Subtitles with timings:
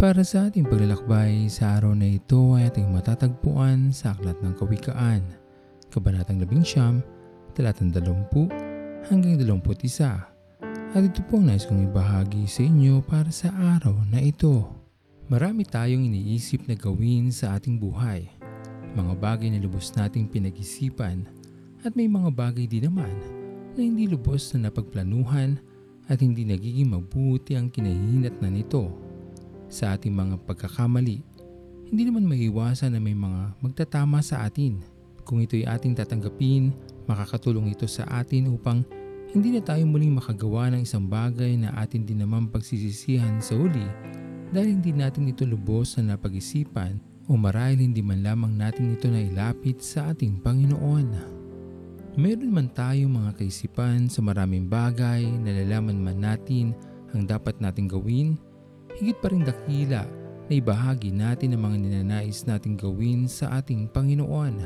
[0.00, 5.20] Para sa ating paglalakbay sa araw na ito ay ating matatagpuan sa Aklat ng Kawikaan,
[5.92, 7.04] Kabanatang 11,
[7.52, 9.60] Talatang 20 hanggang 21.
[10.96, 14.72] At ito po ang nais kong ibahagi sa inyo para sa araw na ito.
[15.28, 18.24] Marami tayong iniisip na gawin sa ating buhay.
[18.96, 21.28] Mga bagay na lubos nating pinag-isipan
[21.84, 23.12] at may mga bagay din naman
[23.76, 25.60] na hindi lubos na napagplanuhan
[26.08, 29.09] at hindi nagiging mabuti ang kinahinat na nito
[29.70, 31.22] sa ating mga pagkakamali,
[31.90, 34.82] hindi naman maiiwasan na may mga magtatama sa atin.
[35.22, 36.74] Kung ito'y ating tatanggapin,
[37.06, 38.82] makakatulong ito sa atin upang
[39.30, 43.86] hindi na tayo muling makagawa ng isang bagay na atin din naman pagsisisihan sa uli
[44.50, 46.98] dahil hindi natin ito lubos na napag-isipan
[47.30, 51.38] o marahil hindi man lamang natin ito na ilapit sa ating Panginoon.
[52.18, 56.74] Meron man tayong mga kaisipan sa maraming bagay na lalaman man natin
[57.14, 58.34] ang dapat nating gawin
[59.00, 60.04] higit pa rin dakila
[60.44, 64.60] na ibahagi natin ang mga ninanais nating gawin sa ating Panginoon.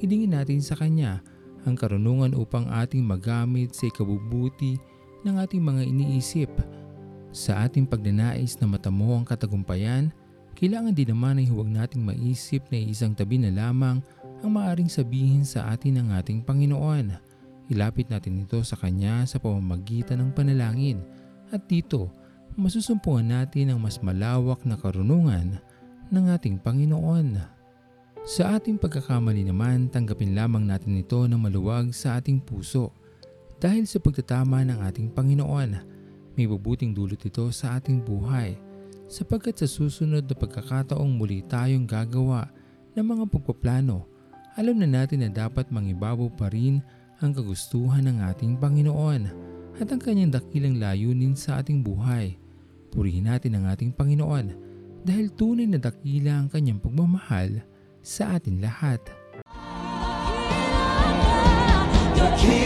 [0.00, 1.20] Hilingin natin sa Kanya
[1.68, 4.80] ang karunungan upang ating magamit sa ikabubuti
[5.28, 6.48] ng ating mga iniisip.
[7.36, 10.08] Sa ating pagnanais na matamo ang katagumpayan,
[10.56, 14.00] kailangan din naman ay huwag nating maisip na isang tabi na lamang
[14.40, 17.12] ang maaring sabihin sa atin ng ating Panginoon.
[17.68, 21.04] Ilapit natin ito sa Kanya sa pamamagitan ng panalangin
[21.52, 22.08] at dito
[22.56, 25.60] masusumpungan natin ang mas malawak na karunungan
[26.08, 27.36] ng ating Panginoon.
[28.26, 32.90] Sa ating pagkakamali naman, tanggapin lamang natin ito ng maluwag sa ating puso.
[33.60, 35.70] Dahil sa pagtatama ng ating Panginoon,
[36.34, 38.56] may bubuting dulot ito sa ating buhay
[39.06, 42.50] sapagkat sa susunod na pagkakataong muli tayong gagawa
[42.96, 44.08] ng mga pagpaplano,
[44.56, 46.80] alam na natin na dapat mangibabaw pa rin
[47.20, 49.22] ang kagustuhan ng ating Panginoon
[49.76, 52.45] at ang kanyang dakilang layunin sa ating buhay.
[52.90, 54.46] Purihin natin ang ating Panginoon
[55.06, 57.62] dahil tunay na dakila ang kanyang pagmamahal
[58.02, 59.02] sa atin lahat.
[62.16, 62.65] Dakila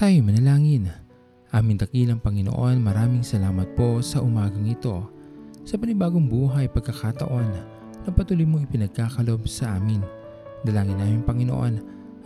[0.00, 0.88] Tayo manalangin.
[1.52, 5.04] Aming dakilang Panginoon, maraming salamat po sa umagang ito.
[5.68, 7.44] Sa panibagong buhay pagkakataon
[8.08, 10.00] na patuloy mong ipinagkakalob sa amin.
[10.64, 11.74] Dalangin namin Panginoon,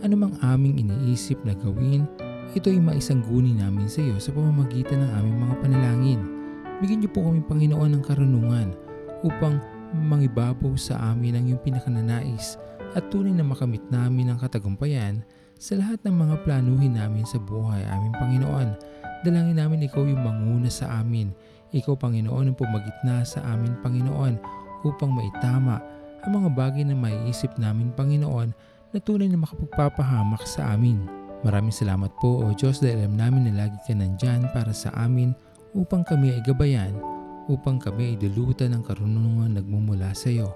[0.07, 2.07] anumang aming iniisip na gawin,
[2.55, 6.21] ito ay maisangguni namin sa iyo sa pamamagitan ng aming mga panalangin.
[6.79, 8.71] Bigyan niyo po kami Panginoon ng karunungan
[9.27, 9.59] upang
[9.91, 12.55] mangibabaw sa amin ang iyong pinakananais
[12.95, 15.21] at tunay na makamit namin ang katagumpayan
[15.59, 18.69] sa lahat ng mga planuhin namin sa buhay, aming Panginoon.
[19.27, 21.35] Dalangin namin ikaw yung manguna sa amin.
[21.75, 24.39] Ikaw, Panginoon, ang pumagitna sa amin, Panginoon,
[24.87, 25.83] upang maitama
[26.23, 28.55] ang mga bagay na maiisip namin, Panginoon,
[28.95, 31.03] na tunay na makapagpapahamak sa amin.
[31.43, 35.35] Maraming salamat po, O Diyos, dahil alam namin na lagi ka nandyan para sa amin
[35.75, 36.95] upang kami ay gabayan,
[37.51, 40.55] upang kami ay dulutan ng karunungan nagmumula sa iyo.